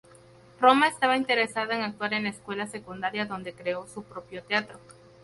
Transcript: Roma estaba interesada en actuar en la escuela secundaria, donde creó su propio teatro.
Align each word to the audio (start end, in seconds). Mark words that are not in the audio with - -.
Roma 0.59 0.87
estaba 0.87 1.15
interesada 1.15 1.75
en 1.75 1.83
actuar 1.83 2.15
en 2.15 2.23
la 2.23 2.31
escuela 2.31 2.65
secundaria, 2.65 3.27
donde 3.27 3.53
creó 3.53 3.85
su 3.85 4.01
propio 4.01 4.41
teatro. 4.41 4.79